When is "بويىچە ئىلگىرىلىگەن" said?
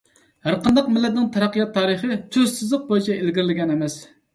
2.93-3.75